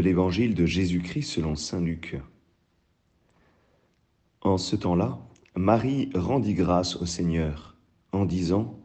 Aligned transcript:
l'Évangile 0.00 0.54
de 0.54 0.66
Jésus-Christ 0.66 1.30
selon 1.30 1.56
Saint 1.56 1.80
Luc. 1.80 2.20
En 4.42 4.58
ce 4.58 4.76
temps-là, 4.76 5.18
Marie 5.54 6.10
rendit 6.14 6.54
grâce 6.54 6.96
au 6.96 7.06
Seigneur 7.06 7.76
en 8.12 8.24
disant 8.24 8.78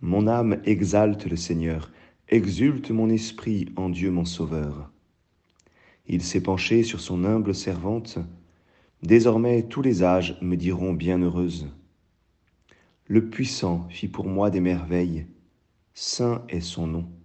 Mon 0.00 0.26
âme 0.26 0.60
exalte 0.64 1.26
le 1.26 1.36
Seigneur, 1.36 1.90
exulte 2.28 2.90
mon 2.90 3.08
esprit 3.08 3.66
en 3.76 3.88
Dieu 3.88 4.10
mon 4.10 4.24
Sauveur. 4.24 4.90
Il 6.06 6.22
s'est 6.22 6.42
penché 6.42 6.82
sur 6.82 7.00
son 7.00 7.24
humble 7.24 7.54
servante. 7.54 8.18
Désormais 9.02 9.64
tous 9.64 9.82
les 9.82 10.02
âges 10.02 10.38
me 10.40 10.56
diront 10.56 10.92
bienheureuse. 10.92 11.68
Le 13.06 13.28
puissant 13.28 13.88
fit 13.88 14.08
pour 14.08 14.26
moi 14.26 14.50
des 14.50 14.60
merveilles. 14.60 15.26
Saint 15.94 16.44
est 16.48 16.60
son 16.60 16.86
nom. 16.86 17.17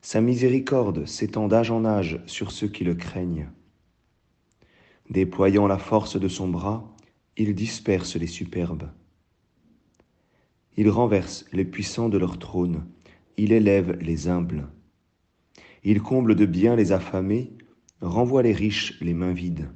Sa 0.00 0.20
miséricorde 0.20 1.06
s'étend 1.06 1.48
d'âge 1.48 1.70
en 1.70 1.84
âge 1.84 2.20
sur 2.26 2.52
ceux 2.52 2.68
qui 2.68 2.84
le 2.84 2.94
craignent. 2.94 3.50
Déployant 5.10 5.66
la 5.66 5.78
force 5.78 6.18
de 6.18 6.28
son 6.28 6.48
bras, 6.48 6.94
il 7.36 7.54
disperse 7.54 8.16
les 8.16 8.26
superbes. 8.26 8.90
Il 10.76 10.90
renverse 10.90 11.44
les 11.52 11.64
puissants 11.64 12.08
de 12.08 12.18
leur 12.18 12.38
trône, 12.38 12.86
il 13.36 13.52
élève 13.52 13.98
les 14.00 14.28
humbles. 14.28 14.68
Il 15.84 16.02
comble 16.02 16.34
de 16.34 16.46
bien 16.46 16.76
les 16.76 16.92
affamés, 16.92 17.52
renvoie 18.00 18.42
les 18.42 18.52
riches 18.52 19.00
les 19.00 19.14
mains 19.14 19.32
vides. 19.32 19.70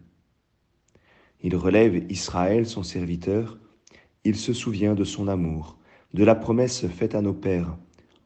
Il 1.43 1.57
relève 1.57 2.11
Israël 2.11 2.67
son 2.67 2.83
serviteur, 2.83 3.59
il 4.25 4.37
se 4.37 4.53
souvient 4.53 4.95
de 4.95 5.05
son 5.05 5.29
amour, 5.29 5.79
de 6.13 6.25
la 6.25 6.35
promesse 6.35 6.87
faite 6.89 7.15
à 7.15 7.23
nos 7.23 7.33
pères 7.33 7.77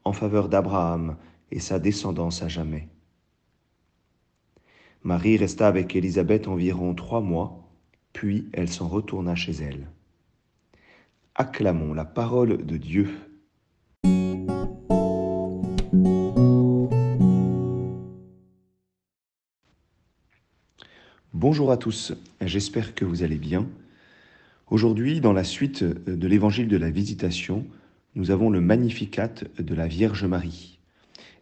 en 0.03 0.13
faveur 0.13 0.49
d'Abraham 0.49 1.17
et 1.55 1.59
sa 1.59 1.79
descendance 1.79 2.43
à 2.43 2.49
jamais. 2.49 2.89
Marie 5.03 5.37
resta 5.37 5.67
avec 5.67 5.95
Élisabeth 5.95 6.49
environ 6.49 6.93
trois 6.93 7.21
mois, 7.21 7.65
puis 8.11 8.49
elle 8.51 8.67
s'en 8.67 8.89
retourna 8.89 9.35
chez 9.35 9.53
elle. 9.53 9.87
Acclamons 11.33 11.93
la 11.93 12.03
parole 12.03 12.65
de 12.65 12.75
Dieu. 12.75 13.09
Bonjour 21.33 21.71
à 21.71 21.77
tous, 21.77 22.13
j'espère 22.41 22.95
que 22.95 23.05
vous 23.05 23.23
allez 23.23 23.37
bien. 23.37 23.65
Aujourd'hui, 24.67 25.21
dans 25.21 25.33
la 25.33 25.45
suite 25.45 25.85
de 25.85 26.27
l'évangile 26.27 26.67
de 26.67 26.77
la 26.77 26.89
visitation, 26.89 27.65
nous 28.15 28.29
avons 28.31 28.49
le 28.49 28.59
Magnificat 28.59 29.31
de 29.57 29.75
la 29.75 29.87
Vierge 29.87 30.25
Marie. 30.25 30.74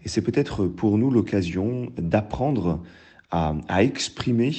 Et 0.03 0.09
c'est 0.09 0.21
peut-être 0.21 0.67
pour 0.67 0.97
nous 0.97 1.09
l'occasion 1.09 1.91
d'apprendre 1.97 2.81
à, 3.31 3.83
exprimer 3.83 4.53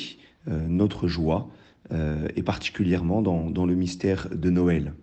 euh, 0.49 0.67
notre 0.67 1.07
joie, 1.07 1.49
euh, 1.93 2.27
et 2.35 2.43
particulièrement 2.43 3.23
dans, 3.23 3.67
le 3.67 3.75
mystère 3.75 4.29
de 4.31 4.51
Noël. 4.51 4.95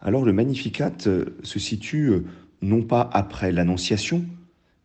Alors 0.00 0.24
le 0.24 0.32
Magnificat 0.32 0.92
euh, 1.06 1.36
se 1.42 1.58
situe 1.58 2.12
non 2.62 2.82
pas 2.82 3.08
après 3.12 3.50
l'Annonciation, 3.50 4.24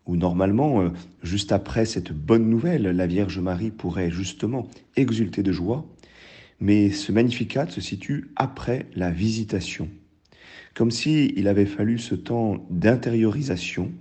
où 0.06 0.16
normalement, 0.16 0.92
juste 1.22 1.54
après 1.54 1.86
cette 1.86 2.12
bonne 2.12 2.50
nouvelle, 2.50 2.84
la 2.84 3.08
Vierge 3.08 3.40
Marie 3.40 3.72
pourrait 3.72 4.12
justement 4.12 4.68
exulter 4.98 5.44
de 5.44 5.52
joie, 5.54 5.86
mais 6.60 6.92
ce 6.92 7.12
Magnificat 7.12 7.68
se 7.70 7.80
situe 7.80 8.32
après 8.36 8.88
la 8.96 9.12
visitation, 9.12 9.90
comme 10.74 10.92
s'il 10.92 11.38
il 11.38 11.48
avait 11.48 11.66
fallu 11.66 12.00
ce 12.00 12.16
temps 12.16 12.66
d'intériorisation, 12.70 13.92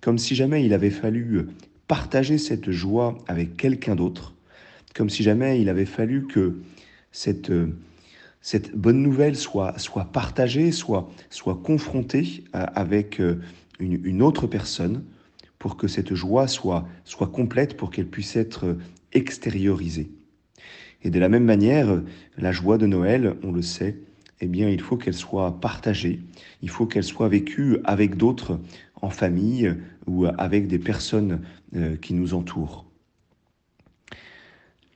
comme 0.00 0.18
si 0.18 0.34
jamais 0.34 0.64
il 0.64 0.72
avait 0.72 0.90
fallu 0.90 1.46
partager 1.88 2.38
cette 2.38 2.70
joie 2.70 3.18
avec 3.26 3.56
quelqu'un 3.56 3.96
d'autre, 3.96 4.34
comme 4.94 5.10
si 5.10 5.22
jamais 5.22 5.60
il 5.60 5.68
avait 5.68 5.86
fallu 5.86 6.26
que 6.26 6.60
cette, 7.10 7.52
cette 8.40 8.76
bonne 8.76 9.02
nouvelle 9.02 9.36
soit, 9.36 9.78
soit 9.78 10.06
partagée, 10.06 10.72
soit, 10.72 11.10
soit 11.30 11.56
confrontée 11.62 12.44
euh, 12.54 12.66
avec 12.74 13.20
euh, 13.20 13.40
une, 13.78 14.04
une 14.04 14.22
autre 14.22 14.46
personne, 14.46 15.04
pour 15.58 15.76
que 15.76 15.86
cette 15.86 16.14
joie 16.14 16.48
soit, 16.48 16.88
soit 17.04 17.28
complète, 17.28 17.76
pour 17.76 17.90
qu'elle 17.90 18.08
puisse 18.08 18.34
être 18.34 18.76
extériorisée. 19.12 20.10
Et 21.04 21.10
de 21.10 21.20
la 21.20 21.28
même 21.28 21.44
manière, 21.44 22.02
la 22.36 22.50
joie 22.50 22.78
de 22.78 22.86
Noël, 22.86 23.36
on 23.44 23.52
le 23.52 23.62
sait, 23.62 23.96
eh 24.42 24.48
bien, 24.48 24.68
il 24.68 24.80
faut 24.80 24.96
qu'elle 24.96 25.14
soit 25.14 25.60
partagée, 25.60 26.20
il 26.62 26.68
faut 26.68 26.84
qu'elle 26.84 27.04
soit 27.04 27.28
vécue 27.28 27.78
avec 27.84 28.16
d'autres 28.16 28.58
en 29.00 29.08
famille 29.08 29.72
ou 30.08 30.26
avec 30.26 30.66
des 30.66 30.80
personnes 30.80 31.42
euh, 31.76 31.94
qui 31.96 32.12
nous 32.12 32.34
entourent. 32.34 32.84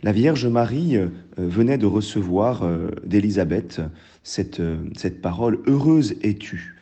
La 0.03 0.11
Vierge 0.11 0.47
Marie 0.47 0.97
euh, 0.97 1.11
venait 1.37 1.79
de 1.79 1.87
recevoir 1.87 2.65
euh, 2.65 2.91
d'Élisabeth 3.05 3.81
cette, 4.25 4.61
cette 4.97 5.23
parole 5.23 5.61
Heureuse 5.69 6.17
es-tu 6.23 6.75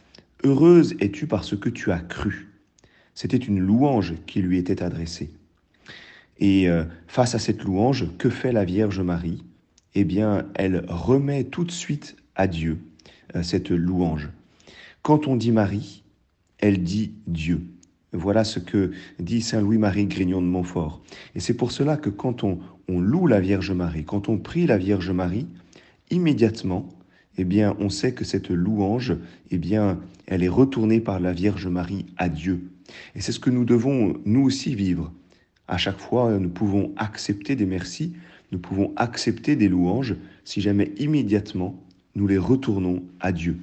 Heureuse 0.42 0.94
es-tu 1.00 1.26
parce 1.26 1.54
que 1.54 1.68
tu 1.68 1.92
as 1.92 2.00
cru? 2.00 2.48
C'était 3.14 3.36
une 3.36 3.60
louange 3.60 4.14
qui 4.26 4.40
lui 4.40 4.56
était 4.56 4.82
adressée. 4.82 5.30
Et 6.40 6.66
face 7.06 7.36
à 7.36 7.38
cette 7.38 7.62
louange, 7.62 8.08
que 8.18 8.28
fait 8.28 8.50
la 8.50 8.64
Vierge 8.64 9.00
Marie? 9.00 9.44
Eh 9.94 10.02
bien, 10.02 10.46
elle 10.56 10.84
remet 10.88 11.44
tout 11.44 11.62
de 11.62 11.70
suite 11.70 12.16
à 12.34 12.46
Dieu 12.46 12.78
cette 13.42 13.70
louange. 13.70 14.28
Quand 15.02 15.26
on 15.26 15.36
dit 15.36 15.52
Marie, 15.52 16.02
elle 16.58 16.82
dit 16.82 17.12
Dieu. 17.26 17.66
Voilà 18.14 18.44
ce 18.44 18.60
que 18.60 18.92
dit 19.18 19.42
Saint 19.42 19.60
Louis-Marie 19.60 20.06
Grignon 20.06 20.40
de 20.40 20.46
Montfort. 20.46 21.02
Et 21.34 21.40
c'est 21.40 21.54
pour 21.54 21.72
cela 21.72 21.96
que 21.96 22.10
quand 22.10 22.44
on, 22.44 22.60
loue 22.88 23.26
la 23.26 23.40
Vierge 23.40 23.72
Marie, 23.72 24.04
quand 24.04 24.28
on 24.28 24.38
prie 24.38 24.66
la 24.66 24.78
Vierge 24.78 25.10
Marie, 25.10 25.46
immédiatement, 26.10 26.88
eh 27.36 27.44
bien, 27.44 27.76
on 27.80 27.88
sait 27.88 28.14
que 28.14 28.24
cette 28.24 28.50
louange, 28.50 29.16
eh 29.50 29.58
bien, 29.58 30.00
elle 30.26 30.44
est 30.44 30.48
retournée 30.48 31.00
par 31.00 31.18
la 31.18 31.32
Vierge 31.32 31.66
Marie 31.66 32.06
à 32.16 32.28
Dieu. 32.28 32.70
Et 33.16 33.20
c'est 33.20 33.32
ce 33.32 33.40
que 33.40 33.50
nous 33.50 33.64
devons, 33.64 34.20
nous 34.24 34.44
aussi, 34.44 34.74
vivre. 34.74 35.12
À 35.66 35.76
chaque 35.76 35.98
fois, 35.98 36.38
nous 36.38 36.50
pouvons 36.50 36.92
accepter 36.96 37.56
des 37.56 37.66
merci, 37.66 38.14
nous 38.52 38.58
pouvons 38.58 38.92
accepter 38.96 39.56
des 39.56 39.68
louanges, 39.68 40.14
si 40.44 40.60
jamais 40.60 40.92
immédiatement, 40.98 41.84
nous 42.14 42.26
les 42.26 42.38
retournons 42.38 43.02
à 43.20 43.32
Dieu. 43.32 43.58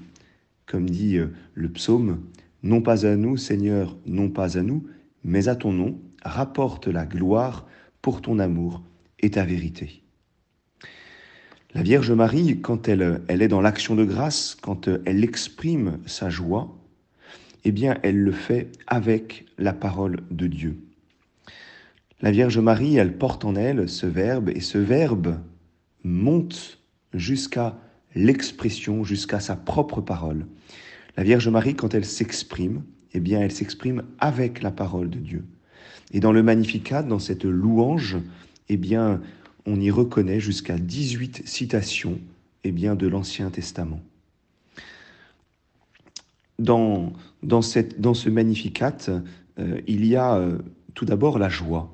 Comme 0.66 0.90
dit 0.90 1.18
euh, 1.18 1.28
le 1.54 1.70
psaume, 1.70 2.22
non 2.64 2.82
pas 2.82 3.06
à 3.06 3.16
nous, 3.16 3.38
Seigneur, 3.38 3.98
non 4.06 4.30
pas 4.30 4.58
à 4.58 4.62
nous, 4.62 4.86
mais 5.24 5.48
à 5.48 5.56
ton 5.56 5.72
nom, 5.74 6.00
rapporte 6.24 6.88
la 6.88 7.06
gloire 7.06 7.68
pour 8.02 8.22
ton 8.22 8.40
amour 8.40 8.82
et 9.20 9.32
ta 9.32 9.44
vérité. 9.44 10.02
La 11.74 11.84
Vierge 11.84 12.12
Marie, 12.12 12.60
quand 12.60 12.90
elle, 12.90 13.22
elle 13.28 13.42
est 13.42 13.48
dans 13.48 13.62
l'action 13.62 13.96
de 13.96 14.04
grâce, 14.04 14.58
quand 14.62 14.90
elle 15.06 15.24
exprime 15.24 16.00
sa 16.06 16.30
joie, 16.30 16.78
eh 17.64 17.72
bien, 17.72 17.98
elle 18.04 18.18
le 18.18 18.32
fait 18.32 18.72
avec 18.88 19.46
la 19.58 19.72
parole 19.72 20.22
de 20.32 20.48
Dieu. 20.48 20.78
La 22.22 22.32
Vierge 22.32 22.60
Marie, 22.60 22.98
elle 22.98 23.18
porte 23.18 23.46
en 23.46 23.56
elle 23.56 23.88
ce 23.88 24.06
verbe, 24.06 24.50
et 24.50 24.60
ce 24.60 24.78
verbe 24.78 25.40
monte 26.04 26.80
jusqu'à 27.14 27.78
l'expression, 28.16 29.04
jusqu'à 29.04 29.40
sa 29.40 29.56
propre 29.56 30.02
parole. 30.02 30.46
La 31.18 31.24
Vierge 31.24 31.48
Marie, 31.50 31.76
quand 31.76 31.94
elle 31.94 32.06
s'exprime, 32.06 32.84
eh 33.14 33.20
bien, 33.20 33.42
elle 33.42 33.52
s'exprime 33.52 34.04
avec 34.20 34.62
la 34.62 34.72
parole 34.72 35.10
de 35.10 35.20
Dieu. 35.20 35.46
Et 36.14 36.20
dans 36.20 36.32
le 36.32 36.44
Magnificat, 36.44 37.04
dans 37.04 37.20
cette 37.20 37.46
louange, 37.46 38.18
eh 38.70 38.78
bien, 38.78 39.22
on 39.66 39.80
y 39.80 39.92
reconnaît 39.92 40.40
jusqu'à 40.40 40.78
18 40.78 41.48
citations 41.48 42.20
eh 42.64 42.72
bien, 42.72 42.96
de 42.96 43.08
l'Ancien 43.08 43.50
Testament. 43.50 44.02
Dans, 46.60 47.14
dans, 47.44 47.62
cette, 47.62 48.00
dans 48.00 48.14
ce 48.14 48.30
Magnificat, 48.30 48.98
euh, 49.60 49.82
il 49.88 50.06
y 50.06 50.16
a 50.16 50.36
euh, 50.36 50.60
tout 50.94 51.06
d'abord 51.06 51.40
la 51.40 51.50
joie. 51.50 51.92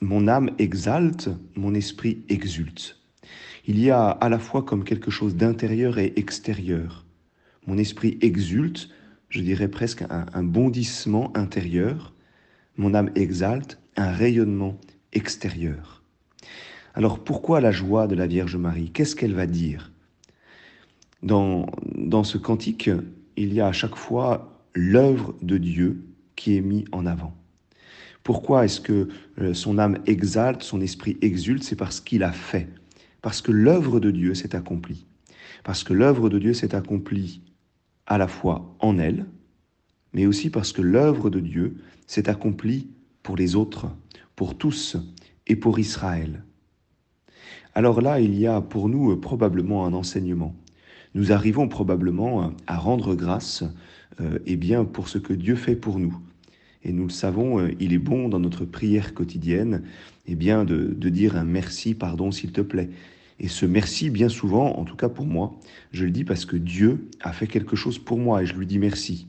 Mon 0.00 0.26
âme 0.26 0.50
exalte, 0.58 1.30
mon 1.54 1.74
esprit 1.74 2.24
exulte. 2.28 3.01
Il 3.64 3.78
y 3.78 3.90
a 3.90 4.10
à 4.10 4.28
la 4.28 4.40
fois 4.40 4.62
comme 4.62 4.82
quelque 4.82 5.10
chose 5.10 5.36
d'intérieur 5.36 5.98
et 5.98 6.12
extérieur. 6.16 7.04
Mon 7.66 7.78
esprit 7.78 8.18
exulte, 8.20 8.88
je 9.28 9.40
dirais 9.40 9.68
presque 9.68 10.04
un, 10.10 10.42
bondissement 10.42 11.30
intérieur. 11.36 12.12
Mon 12.76 12.92
âme 12.92 13.10
exalte, 13.14 13.78
un 13.96 14.10
rayonnement 14.10 14.78
extérieur. 15.12 16.02
Alors 16.94 17.22
pourquoi 17.22 17.60
la 17.60 17.70
joie 17.70 18.08
de 18.08 18.16
la 18.16 18.26
Vierge 18.26 18.56
Marie? 18.56 18.90
Qu'est-ce 18.90 19.14
qu'elle 19.14 19.34
va 19.34 19.46
dire? 19.46 19.92
Dans, 21.22 21.66
dans 21.94 22.24
ce 22.24 22.38
cantique, 22.38 22.90
il 23.36 23.54
y 23.54 23.60
a 23.60 23.68
à 23.68 23.72
chaque 23.72 23.94
fois 23.94 24.60
l'œuvre 24.74 25.34
de 25.40 25.56
Dieu 25.56 26.04
qui 26.34 26.56
est 26.56 26.60
mise 26.60 26.84
en 26.90 27.06
avant. 27.06 27.32
Pourquoi 28.24 28.64
est-ce 28.64 28.80
que 28.80 29.08
euh, 29.40 29.54
son 29.54 29.78
âme 29.78 29.98
exalte, 30.06 30.62
son 30.62 30.80
esprit 30.80 31.16
exulte? 31.22 31.62
C'est 31.62 31.76
parce 31.76 32.00
qu'il 32.00 32.22
a 32.22 32.32
fait, 32.32 32.68
parce 33.22 33.40
que 33.40 33.52
l'œuvre 33.52 34.00
de 34.00 34.10
Dieu 34.10 34.34
s'est 34.34 34.54
accomplie. 34.54 35.06
Parce 35.64 35.84
que 35.84 35.94
l'œuvre 35.94 36.28
de 36.28 36.38
Dieu 36.38 36.54
s'est 36.54 36.74
accomplie 36.74 37.40
à 38.06 38.18
la 38.18 38.28
fois 38.28 38.74
en 38.80 38.98
elle, 38.98 39.26
mais 40.12 40.26
aussi 40.26 40.50
parce 40.50 40.72
que 40.72 40.82
l'œuvre 40.82 41.30
de 41.30 41.40
Dieu 41.40 41.76
s'est 42.06 42.28
accomplie 42.28 42.90
pour 43.22 43.36
les 43.36 43.54
autres, 43.54 43.86
pour 44.36 44.58
tous 44.58 44.96
et 45.46 45.56
pour 45.56 45.78
Israël. 45.78 46.42
Alors 47.74 48.02
là, 48.02 48.20
il 48.20 48.38
y 48.38 48.46
a 48.46 48.60
pour 48.60 48.88
nous 48.88 49.16
probablement 49.16 49.86
un 49.86 49.94
enseignement. 49.94 50.54
Nous 51.14 51.32
arrivons 51.32 51.68
probablement 51.68 52.52
à 52.66 52.76
rendre 52.76 53.14
grâce 53.14 53.64
euh, 54.20 54.38
eh 54.46 54.56
bien, 54.56 54.84
pour 54.84 55.08
ce 55.08 55.18
que 55.18 55.32
Dieu 55.32 55.56
fait 55.56 55.76
pour 55.76 55.98
nous. 55.98 56.18
Et 56.84 56.92
nous 56.92 57.04
le 57.04 57.10
savons, 57.10 57.60
euh, 57.60 57.70
il 57.80 57.92
est 57.92 57.98
bon 57.98 58.28
dans 58.28 58.40
notre 58.40 58.64
prière 58.64 59.14
quotidienne 59.14 59.82
eh 60.26 60.34
bien, 60.34 60.64
de, 60.64 60.94
de 60.96 61.08
dire 61.08 61.36
un 61.36 61.44
merci, 61.44 61.94
pardon, 61.94 62.30
s'il 62.30 62.52
te 62.52 62.60
plaît. 62.60 62.90
Et 63.40 63.48
ce 63.48 63.66
merci, 63.66 64.10
bien 64.10 64.28
souvent, 64.28 64.76
en 64.78 64.84
tout 64.84 64.96
cas 64.96 65.08
pour 65.08 65.26
moi, 65.26 65.58
je 65.92 66.04
le 66.04 66.10
dis 66.10 66.24
parce 66.24 66.44
que 66.44 66.56
Dieu 66.56 67.08
a 67.20 67.32
fait 67.32 67.46
quelque 67.46 67.76
chose 67.76 67.98
pour 67.98 68.18
moi 68.18 68.42
et 68.42 68.46
je 68.46 68.54
lui 68.54 68.66
dis 68.66 68.78
merci. 68.78 69.26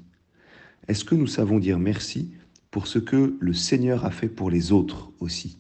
Est-ce 0.87 1.05
que 1.05 1.15
nous 1.15 1.27
savons 1.27 1.59
dire 1.59 1.79
merci 1.79 2.31
pour 2.69 2.87
ce 2.87 2.99
que 2.99 3.35
le 3.39 3.53
Seigneur 3.53 4.05
a 4.05 4.11
fait 4.11 4.27
pour 4.27 4.49
les 4.49 4.71
autres 4.71 5.11
aussi? 5.19 5.57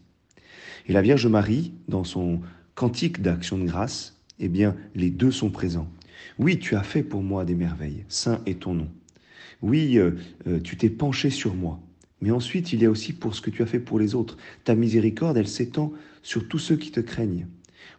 Et 0.87 0.93
la 0.93 1.01
Vierge 1.01 1.27
Marie, 1.27 1.73
dans 1.87 2.03
son 2.03 2.41
cantique 2.75 3.21
d'action 3.21 3.57
de 3.57 3.65
grâce, 3.65 4.19
eh 4.39 4.49
bien, 4.49 4.75
les 4.95 5.09
deux 5.09 5.31
sont 5.31 5.49
présents. 5.49 5.87
Oui, 6.37 6.59
tu 6.59 6.75
as 6.75 6.83
fait 6.83 7.03
pour 7.03 7.23
moi 7.23 7.45
des 7.45 7.55
merveilles, 7.55 8.03
saint 8.07 8.41
est 8.45 8.61
ton 8.61 8.73
nom. 8.73 8.89
Oui, 9.63 9.97
euh, 9.97 10.11
euh, 10.45 10.59
tu 10.59 10.75
t'es 10.75 10.89
penché 10.89 11.29
sur 11.29 11.55
moi. 11.55 11.79
Mais 12.21 12.31
ensuite, 12.31 12.73
il 12.73 12.81
y 12.81 12.85
a 12.85 12.89
aussi 12.89 13.13
pour 13.13 13.33
ce 13.33 13.41
que 13.41 13.49
tu 13.49 13.63
as 13.63 13.65
fait 13.65 13.79
pour 13.79 13.97
les 13.97 14.13
autres. 14.13 14.37
Ta 14.65 14.75
miséricorde, 14.75 15.37
elle 15.37 15.47
s'étend 15.47 15.91
sur 16.21 16.47
tous 16.47 16.59
ceux 16.59 16.75
qui 16.75 16.91
te 16.91 16.99
craignent. 16.99 17.47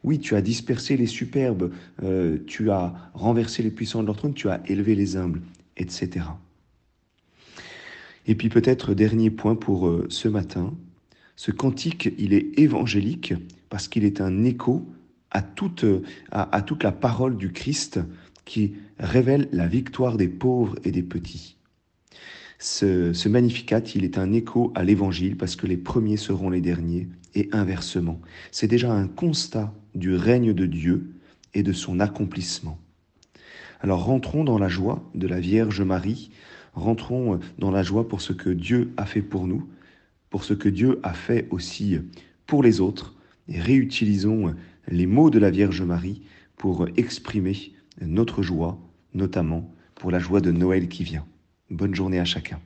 Oui, 0.05 0.19
tu 0.19 0.37
as 0.37 0.43
dispersé 0.43 0.97
les 0.99 1.07
superbes, 1.07 1.73
euh, 2.03 2.39
tu 2.47 2.71
as 2.71 3.11
renversé 3.15 3.63
les 3.63 3.71
puissants 3.71 4.03
de 4.03 4.07
leur 4.07 4.17
trône, 4.17 4.35
tu 4.35 4.51
as 4.51 4.63
élevé 4.67 4.95
les 4.95 5.17
humbles, 5.17 5.41
etc. 5.79 6.27
Et 8.27 8.35
puis 8.35 8.51
peut-être 8.51 8.93
dernier 8.93 9.31
point 9.31 9.55
pour 9.55 9.91
ce 10.09 10.29
matin, 10.29 10.75
ce 11.37 11.51
cantique, 11.51 12.11
il 12.19 12.33
est 12.33 12.59
évangélique 12.59 13.35
parce 13.69 13.89
qu'il 13.89 14.05
est 14.05 14.21
un 14.21 14.45
écho 14.45 14.87
à 15.31 15.43
toute, 15.43 15.85
à, 16.31 16.63
toute 16.63 16.83
la 16.83 16.93
parole 16.93 17.37
du 17.37 17.53
Christ 17.53 18.01
qui 18.45 18.75
révèle 18.99 19.49
la 19.53 19.67
victoire 19.67 20.17
des 20.17 20.29
pauvres 20.29 20.77
et 20.85 20.91
des 20.91 21.03
petits. 21.03 21.57
Ce, 22.59 23.13
ce 23.13 23.29
magnificat, 23.29 23.81
il 23.95 24.05
est 24.05 24.19
un 24.19 24.33
écho 24.33 24.73
à 24.75 24.85
l'évangile 24.85 25.37
parce 25.37 25.57
que 25.57 25.67
les 25.67 25.77
premiers 25.77 26.17
seront 26.17 26.51
les 26.51 26.61
derniers 26.61 27.09
et 27.35 27.49
inversement. 27.53 28.21
C'est 28.51 28.69
déjà 28.69 28.93
un 28.93 29.09
constat 29.09 29.75
du 29.95 30.15
règne 30.15 30.53
de 30.53 30.67
Dieu 30.67 31.15
et 31.53 31.63
de 31.63 31.73
son 31.73 32.01
accomplissement. 32.01 32.79
Alors 33.81 34.05
rentrons 34.05 34.45
dans 34.45 34.59
la 34.59 34.69
joie 34.69 35.03
de 35.15 35.27
la 35.27 35.41
Vierge 35.41 35.83
Marie, 35.83 36.31
rentrons 36.75 37.39
dans 37.59 37.71
la 37.71 37.83
joie 37.83 38.09
pour 38.09 38.21
ce 38.21 38.33
que 38.33 38.51
Dieu 38.51 38.93
a 38.97 39.05
fait 39.05 39.23
pour 39.23 39.47
nous, 39.47 39.69
pour 40.31 40.45
ce 40.45 40.55
que 40.55 40.69
Dieu 40.69 41.01
a 41.03 41.13
fait 41.13 41.47
aussi 41.51 41.99
pour 42.47 42.63
les 42.63 42.81
autres, 42.81 43.15
et 43.49 43.61
réutilisons 43.61 44.55
les 44.89 45.07
mots 45.07 45.31
de 45.31 45.39
la 45.39 45.51
Vierge 45.51 45.83
Marie 45.83 46.23
pour 46.57 46.89
exprimer 46.97 47.75
notre 48.01 48.43
joie, 48.43 48.79
notamment 49.13 49.73
pour 49.95 50.11
la 50.11 50.19
joie 50.19 50.41
de 50.41 50.51
Noël 50.51 50.89
qui 50.89 51.05
vient. 51.05 51.27
Bonne 51.71 51.95
journée 51.95 52.21
à 52.21 52.25
chacun. 52.25 52.61